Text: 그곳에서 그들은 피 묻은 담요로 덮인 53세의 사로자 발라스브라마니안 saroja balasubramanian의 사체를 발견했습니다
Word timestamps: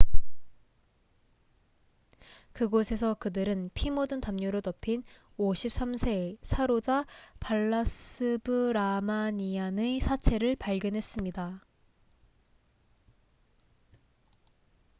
그곳에서 2.53 3.13
그들은 3.13 3.69
피 3.75 3.91
묻은 3.91 4.19
담요로 4.19 4.61
덮인 4.61 5.03
53세의 5.37 6.39
사로자 6.41 7.05
발라스브라마니안 7.39 7.61
saroja 9.77 9.85
balasubramanian의 9.99 9.99
사체를 9.99 10.55
발견했습니다 10.55 11.61